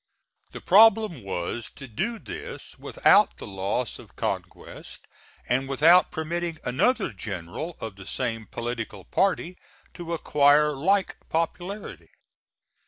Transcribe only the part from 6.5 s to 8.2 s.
another general of the